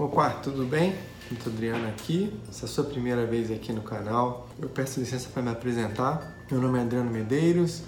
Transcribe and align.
Opa, 0.00 0.30
tudo 0.30 0.64
bem? 0.64 0.94
Muito 1.30 1.50
Adriano 1.50 1.86
aqui. 1.86 2.32
Se 2.50 2.62
é 2.62 2.64
a 2.64 2.68
sua 2.68 2.84
primeira 2.84 3.26
vez 3.26 3.50
aqui 3.50 3.70
no 3.70 3.82
canal, 3.82 4.48
eu 4.58 4.66
peço 4.66 4.98
licença 4.98 5.28
para 5.28 5.42
me 5.42 5.50
apresentar. 5.50 6.38
Meu 6.50 6.58
nome 6.58 6.78
é 6.78 6.80
Adriano 6.80 7.10
Medeiros, 7.10 7.82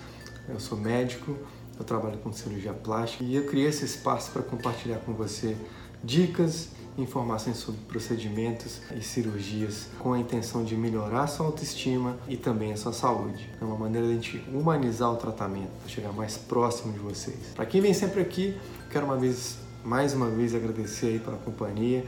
eu 0.46 0.60
sou 0.60 0.76
médico, 0.76 1.34
eu 1.78 1.83
trabalho 1.86 2.18
com 2.18 2.30
cirurgia 2.30 2.75
plástica 2.75 3.25
e 3.25 3.34
eu 3.34 3.46
criei 3.46 3.68
esse 3.68 3.86
espaço 3.86 4.30
para 4.30 4.42
compartilhar 4.42 4.98
com 4.98 5.14
você 5.14 5.56
dicas, 6.04 6.68
informações 6.98 7.56
sobre 7.56 7.80
procedimentos 7.88 8.83
e 8.95 9.01
cirurgias 9.01 9.89
com 9.99 10.13
a 10.13 10.19
intenção 10.19 10.65
de 10.65 10.77
melhorar 10.77 11.23
a 11.23 11.27
sua 11.27 11.47
autoestima 11.47 12.19
e 12.29 12.37
também 12.37 12.75
a 12.75 12.77
sua 12.77 12.93
saúde. 12.93 13.49
É 13.59 13.65
uma 13.65 13.79
maneira 13.79 14.07
de 14.07 14.13
a 14.13 14.17
gente 14.17 14.45
humanizar 14.53 15.11
o 15.11 15.17
tratamento, 15.17 15.71
chegar 15.89 16.13
mais 16.13 16.37
próximo 16.37 16.93
de 16.93 16.99
vocês. 16.99 17.39
Para 17.55 17.65
quem 17.65 17.81
vem 17.81 17.95
sempre 17.95 18.21
aqui, 18.21 18.55
quero 18.91 19.07
uma 19.07 19.17
vez 19.17 19.62
mais 19.85 20.14
uma 20.14 20.29
vez 20.29 20.55
agradecer 20.55 21.07
aí 21.07 21.19
pela 21.19 21.37
companhia 21.37 22.05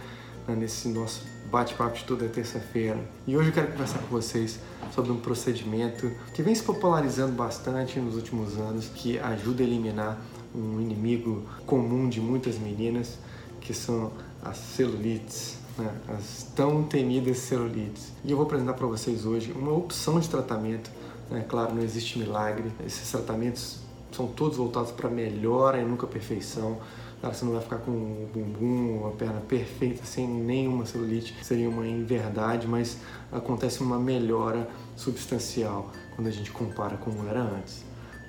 né, 0.46 0.54
nesse 0.54 0.88
nosso 0.88 1.22
bate-papo 1.50 1.96
de 1.96 2.04
toda 2.04 2.28
terça-feira. 2.28 2.98
E 3.26 3.36
hoje 3.36 3.48
eu 3.48 3.52
quero 3.52 3.72
conversar 3.72 3.98
com 3.98 4.08
vocês 4.08 4.58
sobre 4.94 5.12
um 5.12 5.20
procedimento 5.20 6.10
que 6.32 6.42
vem 6.42 6.54
se 6.54 6.62
popularizando 6.62 7.32
bastante 7.32 7.98
nos 7.98 8.16
últimos 8.16 8.56
anos, 8.56 8.88
que 8.94 9.18
ajuda 9.18 9.62
a 9.62 9.66
eliminar 9.66 10.20
um 10.54 10.80
inimigo 10.80 11.42
comum 11.66 12.08
de 12.08 12.20
muitas 12.20 12.58
meninas, 12.58 13.18
que 13.60 13.74
são 13.74 14.12
as 14.42 14.56
celulites. 14.56 15.56
Né, 15.76 15.92
as 16.16 16.44
tão 16.54 16.84
temidas 16.84 17.38
celulites. 17.38 18.12
E 18.24 18.30
eu 18.30 18.36
vou 18.36 18.46
apresentar 18.46 18.74
para 18.74 18.86
vocês 18.86 19.26
hoje 19.26 19.50
uma 19.50 19.72
opção 19.72 20.20
de 20.20 20.28
tratamento. 20.28 20.88
Né? 21.28 21.44
Claro, 21.48 21.74
não 21.74 21.82
existe 21.82 22.16
milagre. 22.16 22.70
Esses 22.86 23.10
tratamentos 23.10 23.80
são 24.12 24.28
todos 24.28 24.56
voltados 24.56 24.92
para 24.92 25.10
melhora 25.10 25.80
e 25.80 25.84
nunca 25.84 26.06
perfeição. 26.06 26.78
Claro, 27.20 27.34
você 27.34 27.44
não 27.44 27.52
vai 27.52 27.62
ficar 27.62 27.78
com 27.78 27.90
o 27.90 28.30
bumbum, 28.32 28.98
uma 29.00 29.12
perna 29.12 29.40
perfeita, 29.40 30.04
sem 30.04 30.28
nenhuma 30.28 30.84
celulite, 30.84 31.34
seria 31.42 31.68
uma 31.68 31.86
inverdade, 31.86 32.66
mas 32.66 32.98
acontece 33.32 33.80
uma 33.80 33.98
melhora 33.98 34.68
substancial 34.96 35.90
quando 36.14 36.28
a 36.28 36.30
gente 36.30 36.50
compara 36.50 36.96
como 36.96 37.26
era 37.28 37.40
antes. 37.40 37.82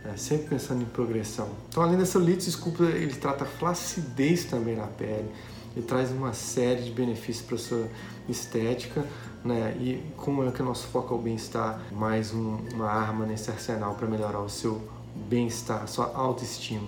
É, 0.05 0.15
sempre 0.15 0.49
pensando 0.49 0.83
em 0.83 0.85
progressão. 0.85 1.49
Então, 1.67 1.81
além 1.81 1.97
da 1.97 2.05
celulite, 2.05 2.49
Sculptra 2.49 2.89
ele 2.89 3.15
trata 3.15 3.43
a 3.43 3.47
flacidez 3.47 4.45
também 4.45 4.75
na 4.75 4.85
pele, 4.85 5.29
ele 5.75 5.85
traz 5.85 6.11
uma 6.11 6.31
série 6.31 6.83
de 6.83 6.91
benefícios 6.91 7.45
para 7.45 7.55
a 7.55 7.59
sua 7.59 7.87
estética, 8.29 9.03
né? 9.43 9.75
E 9.79 10.03
como 10.15 10.47
é 10.47 10.51
que 10.51 10.61
o 10.61 10.65
nosso 10.65 10.87
foco 10.87 11.13
é 11.13 11.17
o 11.17 11.21
bem-estar, 11.21 11.81
mais 11.91 12.33
um, 12.33 12.57
uma 12.73 12.89
arma 12.89 13.25
nesse 13.25 13.49
arsenal 13.51 13.95
para 13.95 14.07
melhorar 14.07 14.39
o 14.39 14.49
seu 14.49 14.81
bem-estar, 15.27 15.83
a 15.83 15.87
sua 15.87 16.11
autoestima. 16.15 16.87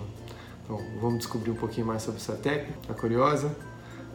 Então, 0.68 0.78
vamos 1.00 1.20
descobrir 1.20 1.50
um 1.50 1.54
pouquinho 1.54 1.86
mais 1.86 2.02
sobre 2.02 2.20
essa 2.20 2.34
técnica, 2.34 2.78
tá 2.86 2.92
curiosa? 2.92 3.56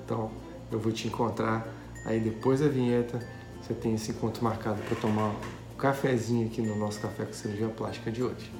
Então, 0.05 0.29
eu 0.71 0.77
vou 0.77 0.91
te 0.91 1.07
encontrar 1.07 1.67
aí 2.05 2.19
depois 2.19 2.59
da 2.59 2.67
vinheta. 2.67 3.17
Você 3.59 3.73
tem 3.73 3.95
esse 3.95 4.11
encontro 4.11 4.43
marcado 4.43 4.79
para 4.83 4.95
tomar 4.97 5.29
um 5.29 5.77
cafezinho 5.79 6.45
aqui 6.45 6.61
no 6.61 6.75
nosso 6.75 6.99
Café 6.99 7.25
com 7.25 7.33
Cirurgia 7.33 7.69
Plástica 7.69 8.11
de 8.11 8.21
hoje. 8.21 8.51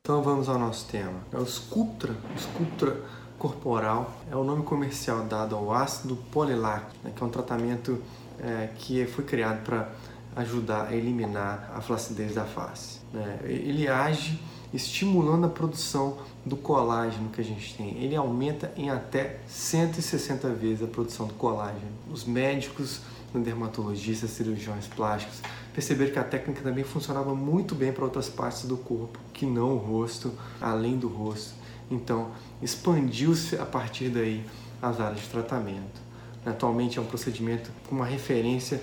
Então 0.00 0.20
vamos 0.20 0.48
ao 0.48 0.58
nosso 0.58 0.88
tema. 0.88 1.20
É 1.32 1.36
o 1.36 1.46
Sculptra, 1.46 2.16
Sculptra 2.36 3.00
corporal 3.38 4.12
é 4.28 4.34
o 4.34 4.42
nome 4.42 4.64
comercial 4.64 5.22
dado 5.26 5.54
ao 5.54 5.72
ácido 5.72 6.16
poliláctico, 6.16 7.04
né, 7.04 7.12
que 7.14 7.22
é 7.22 7.26
um 7.26 7.30
tratamento 7.30 8.02
é, 8.40 8.70
que 8.76 9.06
foi 9.06 9.24
criado 9.24 9.62
para 9.62 9.88
ajudar 10.36 10.88
a 10.88 10.94
eliminar 10.94 11.72
a 11.74 11.80
flacidez 11.80 12.34
da 12.34 12.44
face. 12.44 13.00
Né? 13.12 13.40
Ele 13.44 13.88
age 13.88 14.38
estimulando 14.72 15.46
a 15.46 15.48
produção 15.48 16.18
do 16.46 16.56
colágeno 16.56 17.30
que 17.30 17.40
a 17.40 17.44
gente 17.44 17.74
tem. 17.74 17.96
Ele 18.02 18.14
aumenta 18.14 18.72
em 18.76 18.88
até 18.88 19.40
160 19.48 20.48
vezes 20.50 20.82
a 20.82 20.86
produção 20.86 21.26
do 21.26 21.34
colágeno. 21.34 21.90
Os 22.10 22.24
médicos, 22.24 23.00
dermatologistas, 23.34 24.30
cirurgiões 24.30 24.86
plásticos 24.86 25.40
perceberam 25.72 26.12
que 26.12 26.18
a 26.18 26.24
técnica 26.24 26.62
também 26.62 26.84
funcionava 26.84 27.34
muito 27.34 27.74
bem 27.74 27.92
para 27.92 28.04
outras 28.04 28.28
partes 28.28 28.64
do 28.64 28.76
corpo, 28.76 29.18
que 29.32 29.46
não 29.46 29.74
o 29.74 29.76
rosto, 29.76 30.32
além 30.60 30.96
do 30.96 31.08
rosto. 31.08 31.54
Então, 31.90 32.30
expandiu-se 32.62 33.56
a 33.56 33.66
partir 33.66 34.08
daí 34.08 34.44
as 34.80 35.00
áreas 35.00 35.20
de 35.20 35.28
tratamento. 35.28 36.00
Atualmente 36.44 36.98
é 36.98 37.02
um 37.02 37.06
procedimento 37.06 37.70
com 37.88 37.96
uma 37.96 38.06
referência 38.06 38.80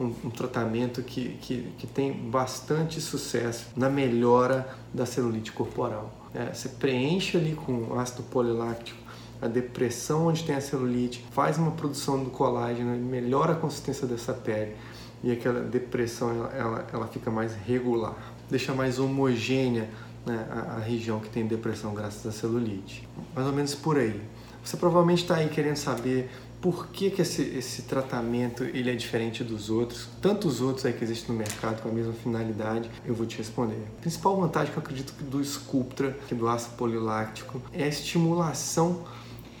um, 0.00 0.14
um 0.24 0.30
tratamento 0.30 1.02
que, 1.02 1.36
que, 1.42 1.72
que, 1.76 1.86
tem 1.86 2.12
bastante 2.12 3.00
sucesso 3.00 3.66
na 3.76 3.90
melhora 3.90 4.74
da 4.92 5.04
celulite 5.04 5.52
corporal. 5.52 6.10
É, 6.34 6.52
você 6.52 6.68
preenche 6.68 7.36
ali 7.36 7.54
com 7.54 7.98
ácido 7.98 8.22
poliláctico 8.24 8.98
a 9.40 9.48
depressão 9.48 10.26
onde 10.26 10.44
tem 10.44 10.54
a 10.54 10.60
celulite, 10.60 11.24
faz 11.30 11.56
uma 11.56 11.70
produção 11.70 12.22
do 12.22 12.30
colágeno, 12.30 12.94
melhora 12.96 13.52
a 13.52 13.56
consistência 13.56 14.06
dessa 14.06 14.34
pele 14.34 14.76
e 15.22 15.32
aquela 15.32 15.60
depressão 15.60 16.30
ela, 16.30 16.52
ela, 16.54 16.86
ela 16.92 17.06
fica 17.06 17.30
mais 17.30 17.54
regular, 17.54 18.14
deixa 18.50 18.74
mais 18.74 18.98
homogênea 18.98 19.88
né, 20.26 20.46
a, 20.50 20.76
a, 20.76 20.78
região 20.78 21.20
que 21.20 21.28
tem 21.30 21.46
depressão 21.46 21.94
graças 21.94 22.26
à 22.26 22.32
celulite. 22.32 23.08
Mais 23.34 23.46
ou 23.46 23.52
menos 23.52 23.74
por 23.74 23.96
aí. 23.96 24.20
Você 24.62 24.76
provavelmente 24.76 25.22
está 25.22 25.36
aí 25.36 25.48
querendo 25.48 25.76
saber 25.76 26.30
por 26.60 26.88
que, 26.88 27.10
que 27.10 27.22
esse, 27.22 27.42
esse 27.42 27.82
tratamento 27.82 28.64
ele 28.64 28.90
é 28.90 28.94
diferente 28.94 29.42
dos 29.42 29.70
outros, 29.70 30.08
tantos 30.20 30.60
outros 30.60 30.84
aí 30.84 30.92
que 30.92 31.02
existem 31.02 31.32
no 31.32 31.38
mercado 31.38 31.80
com 31.82 31.88
a 31.88 31.92
mesma 31.92 32.12
finalidade, 32.12 32.90
eu 33.04 33.14
vou 33.14 33.26
te 33.26 33.38
responder. 33.38 33.82
A 33.98 34.00
principal 34.02 34.38
vantagem 34.38 34.72
que 34.72 34.78
eu 34.78 34.82
acredito 34.82 35.14
que 35.14 35.24
do 35.24 35.42
Sculptra, 35.42 36.16
que 36.28 36.34
do 36.34 36.48
ácido 36.48 36.76
poliláctico, 36.76 37.62
é 37.72 37.84
a 37.84 37.88
estimulação 37.88 39.04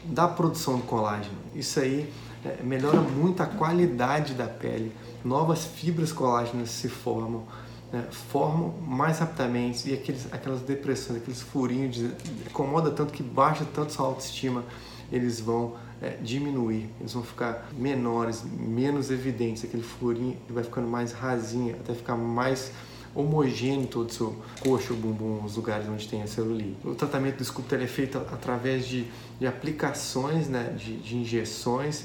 da 0.04 0.28
produção 0.28 0.76
do 0.76 0.82
colágeno. 0.82 1.36
Isso 1.54 1.80
aí 1.80 2.10
é, 2.44 2.62
melhora 2.62 3.00
muito 3.00 3.42
a 3.42 3.46
qualidade 3.46 4.34
da 4.34 4.46
pele, 4.46 4.92
novas 5.24 5.64
fibras 5.64 6.12
colágenas 6.12 6.70
se 6.70 6.88
formam, 6.88 7.44
né, 7.92 8.06
formam 8.10 8.74
mais 8.80 9.18
rapidamente 9.18 9.88
e 9.88 9.94
aqueles, 9.94 10.32
aquelas 10.32 10.60
depressões, 10.60 11.18
aqueles 11.18 11.40
furinhos, 11.40 11.94
de, 11.94 12.10
incomoda 12.46 12.90
tanto 12.90 13.12
que 13.12 13.22
baixa 13.22 13.64
tanto 13.74 13.92
sua 13.92 14.06
autoestima, 14.06 14.64
eles 15.12 15.40
vão 15.40 15.74
é, 16.00 16.16
diminuir, 16.22 16.88
eles 17.00 17.12
vão 17.12 17.22
ficar 17.22 17.68
menores, 17.72 18.42
menos 18.44 19.10
evidentes, 19.10 19.64
aquele 19.64 19.82
furinho 19.82 20.36
vai 20.48 20.64
ficando 20.64 20.88
mais 20.88 21.12
rasinho, 21.12 21.76
até 21.76 21.94
ficar 21.94 22.16
mais 22.16 22.72
homogêneo 23.14 23.86
todo 23.86 24.08
o 24.08 24.12
seu 24.12 24.36
coxo, 24.60 24.94
bumbum, 24.94 25.44
os 25.44 25.56
lugares 25.56 25.88
onde 25.88 26.08
tem 26.08 26.22
a 26.22 26.26
celulite. 26.26 26.76
O 26.84 26.94
tratamento 26.94 27.38
do 27.38 27.44
Sculptor 27.44 27.80
é 27.80 27.86
feito 27.86 28.18
através 28.18 28.86
de, 28.86 29.04
de 29.38 29.46
aplicações, 29.46 30.48
né, 30.48 30.74
de, 30.76 30.96
de 30.98 31.16
injeções, 31.16 32.04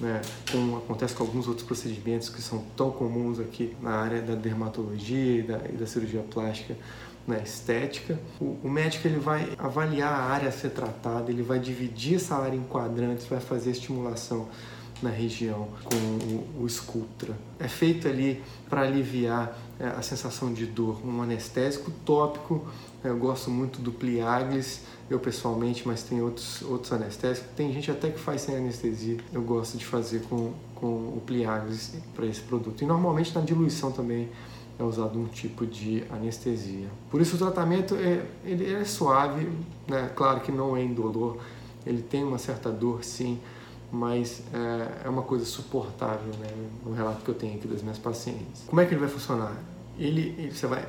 né, 0.00 0.20
como 0.50 0.78
acontece 0.78 1.14
com 1.14 1.24
alguns 1.24 1.46
outros 1.46 1.66
procedimentos 1.66 2.28
que 2.28 2.40
são 2.40 2.64
tão 2.76 2.90
comuns 2.90 3.38
aqui 3.38 3.76
na 3.82 3.92
área 3.92 4.22
da 4.22 4.34
dermatologia 4.34 5.40
e 5.40 5.42
da, 5.42 5.60
e 5.68 5.72
da 5.72 5.86
cirurgia 5.86 6.22
plástica 6.22 6.76
na 7.26 7.38
estética. 7.38 8.18
O, 8.40 8.56
o, 8.64 8.70
médico 8.70 9.06
ele 9.06 9.18
vai 9.18 9.52
avaliar 9.58 10.12
a 10.12 10.24
área 10.24 10.48
a 10.48 10.52
ser 10.52 10.70
tratada, 10.70 11.30
ele 11.30 11.42
vai 11.42 11.58
dividir 11.58 12.16
essa 12.16 12.36
área 12.36 12.56
em 12.56 12.62
quadrantes, 12.62 13.26
vai 13.26 13.40
fazer 13.40 13.70
estimulação 13.70 14.48
na 15.02 15.10
região 15.10 15.68
com 15.84 15.96
o, 15.96 16.64
o 16.64 16.68
Sculptra. 16.68 17.36
É 17.58 17.68
feito 17.68 18.08
ali 18.08 18.42
para 18.68 18.82
aliviar 18.82 19.58
é, 19.78 19.88
a 19.88 20.02
sensação 20.02 20.52
de 20.52 20.66
dor, 20.66 21.00
um 21.04 21.20
anestésico 21.22 21.90
tópico. 22.04 22.66
Eu 23.04 23.16
gosto 23.16 23.50
muito 23.50 23.80
do 23.80 23.92
Pliaglis, 23.92 24.82
eu 25.10 25.18
pessoalmente, 25.20 25.86
mas 25.86 26.02
tem 26.02 26.22
outros, 26.22 26.62
outros 26.62 26.92
anestésicos. 26.92 27.50
Tem 27.54 27.72
gente 27.72 27.90
até 27.90 28.10
que 28.10 28.18
faz 28.18 28.42
sem 28.42 28.56
anestesia. 28.56 29.18
Eu 29.32 29.42
gosto 29.42 29.76
de 29.76 29.84
fazer 29.84 30.22
com, 30.22 30.52
com 30.74 30.86
o 30.86 31.22
Pliaglis 31.24 31.94
para 32.14 32.26
esse 32.26 32.40
produto. 32.40 32.82
E 32.82 32.86
normalmente 32.86 33.34
na 33.34 33.42
diluição 33.42 33.92
também 33.92 34.28
é 34.78 34.82
usado 34.82 35.18
um 35.18 35.26
tipo 35.26 35.66
de 35.66 36.04
anestesia. 36.10 36.88
Por 37.10 37.20
isso 37.20 37.36
o 37.36 37.38
tratamento 37.38 37.94
é, 37.94 38.24
ele 38.44 38.72
é 38.72 38.84
suave, 38.84 39.48
né? 39.88 40.10
claro 40.14 40.40
que 40.40 40.52
não 40.52 40.76
é 40.76 40.82
indolor, 40.82 41.38
ele 41.86 42.02
tem 42.02 42.22
uma 42.24 42.38
certa 42.38 42.70
dor 42.70 43.02
sim, 43.04 43.38
mas 43.90 44.42
é, 44.52 45.06
é 45.06 45.08
uma 45.08 45.22
coisa 45.22 45.44
suportável, 45.44 46.32
né? 46.40 46.48
no 46.84 46.92
relato 46.92 47.22
que 47.22 47.28
eu 47.30 47.34
tenho 47.34 47.56
aqui 47.56 47.66
das 47.66 47.82
minhas 47.82 47.98
pacientes. 47.98 48.64
Como 48.66 48.80
é 48.80 48.84
que 48.84 48.92
ele 48.92 49.00
vai 49.00 49.08
funcionar? 49.08 49.56
Ele, 49.98 50.50
você 50.50 50.66
vai, 50.66 50.86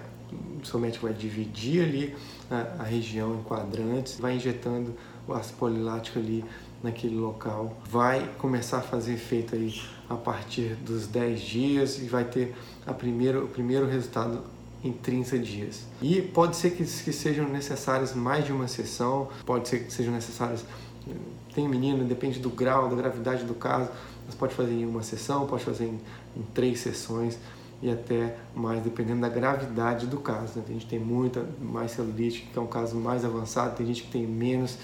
o 0.61 0.65
seu 0.65 0.79
médico 0.79 1.05
vai 1.05 1.15
dividir 1.15 1.83
ali 1.83 2.15
a, 2.51 2.81
a 2.81 2.83
região 2.83 3.35
em 3.35 3.43
quadrantes, 3.43 4.19
vai 4.19 4.35
injetando 4.35 4.93
ácido 5.33 5.57
polilático 5.57 6.19
ali 6.19 6.43
naquele 6.83 7.15
local, 7.15 7.75
vai 7.89 8.29
começar 8.37 8.77
a 8.77 8.81
fazer 8.81 9.13
efeito 9.13 9.55
aí 9.55 9.73
a 10.09 10.15
partir 10.15 10.75
dos 10.75 11.07
10 11.07 11.41
dias 11.41 11.99
e 11.99 12.05
vai 12.05 12.23
ter 12.23 12.55
a 12.85 12.93
primeiro, 12.93 13.45
o 13.45 13.47
primeiro 13.47 13.87
resultado 13.87 14.41
em 14.83 14.91
30 14.91 15.39
dias. 15.39 15.85
E 16.01 16.21
pode 16.21 16.55
ser 16.55 16.71
que, 16.71 16.83
que 16.83 17.11
sejam 17.11 17.47
necessárias 17.47 18.13
mais 18.13 18.45
de 18.45 18.51
uma 18.51 18.67
sessão, 18.67 19.27
pode 19.45 19.67
ser 19.67 19.85
que 19.85 19.91
sejam 19.91 20.13
necessárias. 20.13 20.63
Tem 21.53 21.67
menino, 21.67 22.05
depende 22.05 22.39
do 22.39 22.49
grau, 22.49 22.87
da 22.87 22.95
gravidade 22.95 23.43
do 23.43 23.55
caso, 23.55 23.89
mas 24.25 24.35
pode 24.35 24.53
fazer 24.53 24.73
em 24.73 24.85
uma 24.85 25.01
sessão, 25.01 25.47
pode 25.47 25.63
fazer 25.63 25.85
em, 25.85 25.99
em 26.35 26.43
três 26.53 26.79
sessões 26.79 27.37
e 27.81 27.89
até 27.89 28.35
mais, 28.55 28.81
dependendo 28.83 29.21
da 29.21 29.29
gravidade 29.29 30.05
do 30.07 30.17
caso. 30.17 30.57
Né? 30.57 30.63
Tem 30.65 30.75
gente 30.75 30.87
tem 30.87 30.99
muita 30.99 31.45
mais 31.59 31.91
celulite, 31.91 32.47
que 32.51 32.57
é 32.57 32.61
um 32.61 32.67
caso 32.67 32.95
mais 32.95 33.25
avançado, 33.25 33.75
tem 33.75 33.85
gente 33.85 34.03
que 34.03 34.11
tem 34.11 34.27
menos 34.27 34.77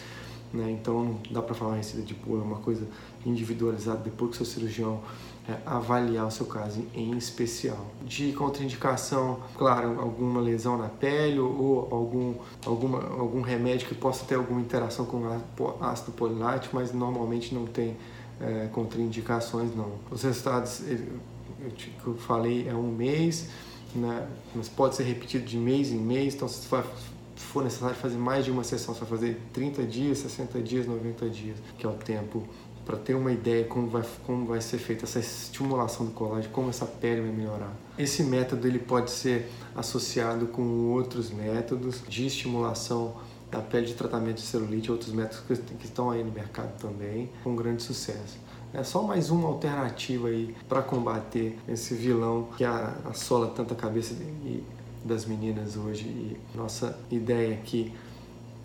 né? 0.53 0.71
Então 0.71 1.03
não 1.03 1.19
dá 1.31 1.41
para 1.41 1.55
falar 1.55 1.75
receita 1.75 2.05
de 2.05 2.13
bolo, 2.13 2.41
é 2.41 2.45
uma 2.45 2.59
coisa 2.59 2.87
individualizada 3.25 3.99
depois 3.99 4.37
que 4.37 4.43
o 4.43 4.45
seu 4.45 4.53
cirurgião 4.53 5.01
é, 5.49 5.57
avaliar 5.65 6.27
o 6.27 6.31
seu 6.31 6.45
caso 6.45 6.85
em 6.93 7.17
especial. 7.17 7.85
De 8.05 8.31
contraindicação, 8.33 9.39
claro, 9.57 9.99
alguma 9.99 10.39
lesão 10.39 10.77
na 10.77 10.87
pele 10.87 11.39
ou 11.39 11.89
algum, 11.91 12.35
alguma, 12.65 12.99
algum 13.19 13.41
remédio 13.41 13.87
que 13.87 13.95
possa 13.95 14.25
ter 14.25 14.35
alguma 14.35 14.61
interação 14.61 15.05
com 15.05 15.23
ácido 15.81 16.11
polilático, 16.11 16.75
mas 16.75 16.93
normalmente 16.93 17.53
não 17.53 17.65
tem 17.65 17.97
é, 18.39 18.67
contraindicações 18.71 19.75
não. 19.75 19.91
Os 20.11 20.23
resultados 20.23 20.83
que 21.77 22.07
eu 22.07 22.15
falei 22.15 22.67
é 22.67 22.73
um 22.73 22.91
mês, 22.91 23.49
né? 23.95 24.27
mas 24.53 24.69
pode 24.69 24.95
ser 24.95 25.03
repetido 25.03 25.45
de 25.45 25.57
mês 25.57 25.91
em 25.91 25.97
mês, 25.97 26.35
então 26.35 26.47
for, 27.43 27.63
necessário 27.63 27.95
fazer 27.95 28.17
mais 28.17 28.45
de 28.45 28.51
uma 28.51 28.63
sessão, 28.63 28.93
vai 28.93 29.09
fazer 29.09 29.41
30 29.53 29.83
dias, 29.83 30.19
60 30.19 30.61
dias, 30.61 30.87
90 30.87 31.29
dias, 31.29 31.57
que 31.77 31.85
é 31.85 31.89
o 31.89 31.93
tempo 31.93 32.43
para 32.85 32.97
ter 32.97 33.13
uma 33.13 33.31
ideia 33.31 33.63
como 33.65 33.87
vai, 33.87 34.03
como 34.25 34.45
vai 34.45 34.59
ser 34.59 34.77
feita 34.77 35.05
essa 35.05 35.19
estimulação 35.19 36.05
do 36.05 36.11
colágeno, 36.11 36.53
como 36.53 36.69
essa 36.69 36.85
pele 36.85 37.21
vai 37.21 37.31
melhorar. 37.31 37.73
Esse 37.97 38.23
método 38.23 38.67
ele 38.67 38.79
pode 38.79 39.11
ser 39.11 39.49
associado 39.75 40.47
com 40.47 40.91
outros 40.91 41.31
métodos 41.31 42.01
de 42.07 42.25
estimulação 42.25 43.15
da 43.49 43.61
pele 43.61 43.85
de 43.85 43.93
tratamento 43.93 44.37
de 44.37 44.41
celulite, 44.41 44.91
outros 44.91 45.13
métodos 45.13 45.59
que, 45.79 45.85
estão 45.85 46.09
aí 46.09 46.23
no 46.23 46.31
mercado 46.31 46.77
também, 46.79 47.29
com 47.43 47.55
grande 47.55 47.83
sucesso. 47.83 48.37
É 48.73 48.83
só 48.83 49.03
mais 49.03 49.29
uma 49.29 49.47
alternativa 49.47 50.29
aí 50.29 50.55
para 50.67 50.81
combater 50.81 51.59
esse 51.67 51.93
vilão 51.93 52.49
que 52.57 52.65
assola 52.65 53.47
tanta 53.47 53.75
cabeça 53.75 54.15
de, 54.15 54.63
das 55.03 55.25
meninas 55.25 55.75
hoje. 55.77 56.03
E 56.05 56.37
nossa 56.55 56.97
ideia 57.11 57.53
aqui 57.53 57.93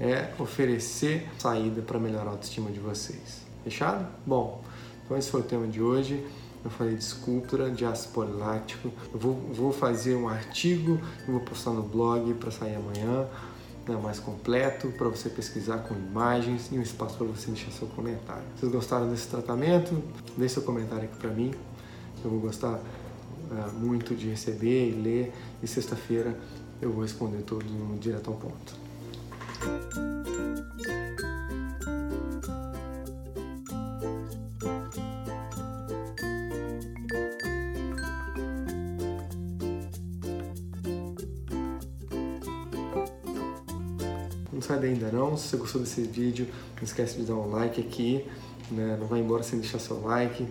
é 0.01 0.33
oferecer 0.39 1.29
saída 1.39 1.83
para 1.83 1.99
melhorar 1.99 2.29
a 2.29 2.33
autoestima 2.33 2.71
de 2.71 2.79
vocês. 2.79 3.43
Fechado? 3.65 4.07
Bom, 4.25 4.63
então 5.05 5.17
esse 5.17 5.31
foi 5.31 5.41
o 5.41 5.45
tema 5.45 5.67
de 5.67 5.83
hoje. 5.83 6.25
Eu 6.65 6.71
falei 6.71 6.95
de 6.95 7.03
escultura, 7.03 7.71
de 7.71 7.85
ácido. 7.85 8.25
Eu 9.13 9.19
vou, 9.19 9.35
vou 9.53 9.73
fazer 9.73 10.17
um 10.17 10.29
artigo, 10.29 11.01
eu 11.27 11.35
vou 11.35 11.41
postar 11.41 11.71
no 11.71 11.83
blog 11.83 12.35
para 12.35 12.51
sair 12.51 12.75
amanhã, 12.75 13.27
né, 13.87 13.97
mais 13.97 14.19
completo, 14.19 14.89
para 14.99 15.09
você 15.09 15.31
pesquisar 15.31 15.79
com 15.79 15.95
imagens 15.95 16.69
e 16.73 16.79
um 16.79 16.83
espaço 16.83 17.17
para 17.17 17.27
você 17.27 17.51
deixar 17.51 17.71
seu 17.71 17.87
comentário. 17.89 18.43
Vocês 18.57 18.71
gostaram 18.71 19.09
desse 19.09 19.29
tratamento? 19.29 20.03
Deixe 20.37 20.55
seu 20.55 20.63
comentário 20.63 21.05
aqui 21.05 21.17
para 21.17 21.31
mim. 21.31 21.53
Eu 22.25 22.31
vou 22.31 22.41
gostar 22.41 22.81
muito 23.75 24.15
de 24.15 24.29
receber 24.29 24.91
e 24.91 24.93
ler. 24.93 25.33
E 25.63 25.67
sexta-feira 25.67 26.39
eu 26.81 26.93
vou 26.93 27.03
responder 27.03 27.43
tudo 27.43 27.65
direto 27.99 28.31
ao 28.31 28.37
ponto. 28.37 28.89
Não 44.53 44.63
sai 44.63 44.81
daí 44.81 44.91
ainda 44.91 45.11
não. 45.13 45.37
Se 45.37 45.49
você 45.49 45.57
gostou 45.57 45.81
desse 45.81 46.03
vídeo, 46.03 46.49
não 46.77 46.83
esquece 46.83 47.17
de 47.17 47.25
dar 47.25 47.35
um 47.35 47.51
like 47.51 47.81
aqui. 47.81 48.25
Né? 48.71 48.97
Não 49.01 49.07
vai 49.07 49.21
embora 49.21 49.43
sem 49.43 49.59
deixar 49.61 49.79
seu 49.79 50.01
like, 50.03 50.47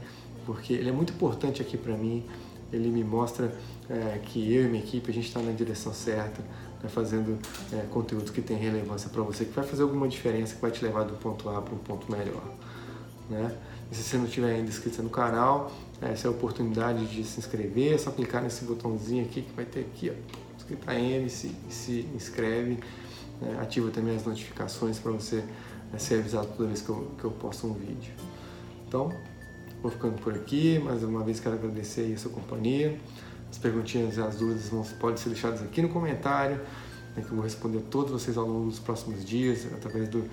porque 0.45 0.73
ele 0.73 0.89
é 0.89 0.91
muito 0.91 1.13
importante 1.13 1.61
aqui 1.61 1.77
para 1.77 1.95
mim. 1.95 2.25
Ele 2.71 2.89
me 2.89 3.03
mostra 3.03 3.53
é, 3.89 4.19
que 4.23 4.53
eu 4.53 4.65
e 4.65 4.67
minha 4.67 4.83
equipe 4.83 5.09
a 5.09 5.13
gente 5.13 5.27
está 5.27 5.39
na 5.39 5.51
direção 5.51 5.93
certa, 5.93 6.41
né? 6.83 6.89
fazendo 6.89 7.37
é, 7.73 7.85
conteúdo 7.91 8.31
que 8.31 8.41
tem 8.41 8.57
relevância 8.57 9.09
para 9.09 9.21
você, 9.21 9.45
que 9.45 9.53
vai 9.53 9.65
fazer 9.65 9.83
alguma 9.83 10.07
diferença, 10.07 10.55
que 10.55 10.61
vai 10.61 10.71
te 10.71 10.83
levar 10.83 11.03
do 11.03 11.13
ponto 11.15 11.49
A 11.49 11.61
para 11.61 11.73
um 11.73 11.79
ponto 11.79 12.11
melhor. 12.11 12.43
Né? 13.29 13.55
E 13.91 13.95
se 13.95 14.03
você 14.03 14.17
não 14.17 14.27
tiver 14.27 14.55
ainda 14.55 14.69
inscrito 14.69 15.01
no 15.01 15.09
canal, 15.09 15.71
essa 16.01 16.27
é 16.27 16.29
a 16.29 16.31
oportunidade 16.31 17.05
de 17.05 17.23
se 17.23 17.39
inscrever, 17.39 17.93
é 17.93 17.97
só 17.97 18.11
clicar 18.11 18.43
nesse 18.43 18.65
botãozinho 18.65 19.23
aqui 19.23 19.41
que 19.41 19.53
vai 19.53 19.65
ter 19.65 19.81
aqui, 19.81 20.11
ó, 20.11 20.57
escrito 20.57 20.91
M, 20.91 21.29
se, 21.29 21.55
se 21.69 22.07
inscreve 22.13 22.79
né? 23.41 23.59
Ativa 23.61 23.89
também 23.91 24.15
as 24.15 24.25
notificações 24.25 24.99
para 24.99 25.11
você 25.11 25.43
né, 25.91 25.97
ser 25.97 26.19
avisado 26.19 26.47
toda 26.55 26.67
vez 26.67 26.81
que 26.81 26.89
eu, 26.89 27.11
que 27.17 27.23
eu 27.23 27.31
posto 27.31 27.67
um 27.67 27.73
vídeo. 27.73 28.13
Então, 28.87 29.11
vou 29.81 29.91
ficando 29.91 30.21
por 30.21 30.33
aqui. 30.33 30.79
Mais 30.79 31.03
uma 31.03 31.23
vez 31.23 31.39
quero 31.39 31.55
agradecer 31.55 32.13
a 32.13 32.17
sua 32.17 32.31
companhia. 32.31 32.97
As 33.49 33.57
perguntinhas 33.57 34.17
e 34.17 34.21
as 34.21 34.35
dúvidas 34.35 34.69
vão, 34.69 34.83
podem 34.99 35.17
ser 35.17 35.29
deixadas 35.29 35.61
aqui 35.61 35.81
no 35.81 35.89
comentário, 35.89 36.57
né, 37.15 37.23
que 37.23 37.29
eu 37.29 37.35
vou 37.35 37.41
responder 37.41 37.79
a 37.79 37.81
todos 37.89 38.11
vocês 38.11 38.37
ao 38.37 38.45
longo 38.45 38.69
dos 38.69 38.79
próximos 38.79 39.23
dias, 39.23 39.65
através 39.73 40.09
do 40.09 40.25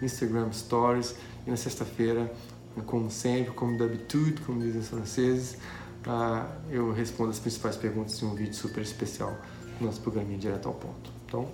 Instagram 0.00 0.50
Stories. 0.52 1.14
E 1.46 1.50
na 1.50 1.56
sexta-feira, 1.56 2.32
né, 2.76 2.82
como 2.86 3.10
sempre, 3.10 3.52
como 3.52 3.76
d'habitude, 3.76 4.40
como 4.42 4.60
dizem 4.60 4.80
os 4.80 4.88
franceses, 4.88 5.58
uh, 6.06 6.48
eu 6.70 6.92
respondo 6.92 7.30
as 7.30 7.38
principais 7.38 7.76
perguntas 7.76 8.20
em 8.22 8.26
um 8.26 8.34
vídeo 8.34 8.54
super 8.54 8.82
especial 8.82 9.36
no 9.78 9.86
nosso 9.86 10.00
programinha 10.00 10.38
direto 10.38 10.68
ao 10.68 10.74
ponto. 10.74 11.10
Então, 11.26 11.48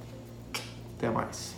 até 0.96 1.10
mais. 1.10 1.54